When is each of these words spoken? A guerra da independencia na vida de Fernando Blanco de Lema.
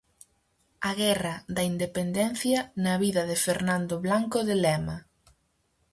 A 0.89 0.91
guerra 1.01 1.35
da 1.55 1.63
independencia 1.73 2.59
na 2.83 2.93
vida 3.03 3.21
de 3.29 3.37
Fernando 3.45 3.95
Blanco 4.05 4.39
de 4.47 4.55
Lema. 4.63 4.97